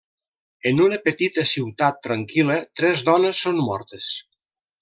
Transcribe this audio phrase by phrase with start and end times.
[0.69, 4.13] En una petita ciutat tranquil·la, tres dones són mortes.